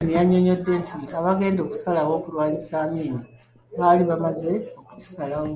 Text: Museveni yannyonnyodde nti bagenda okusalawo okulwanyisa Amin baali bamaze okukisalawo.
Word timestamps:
Museveni 0.00 0.16
yannyonnyodde 0.18 0.72
nti 0.80 0.92
bagenda 1.26 1.60
okusalawo 1.62 2.10
okulwanyisa 2.18 2.74
Amin 2.84 3.14
baali 3.78 4.02
bamaze 4.10 4.52
okukisalawo. 4.80 5.48